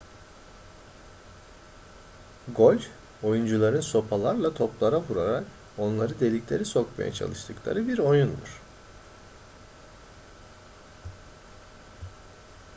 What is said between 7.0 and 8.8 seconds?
çalıştıkları bir oyundur